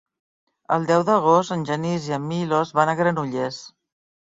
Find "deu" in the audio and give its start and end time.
0.91-1.03